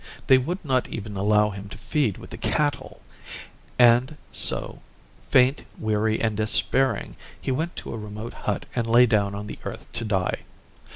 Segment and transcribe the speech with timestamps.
[0.25, 3.03] They would not even allow him to feed with the cattle;
[3.77, 4.81] and so,
[5.29, 9.59] faint, weary, and despairing, he went to a remote hut and lay down on the
[9.63, 10.39] earth to die.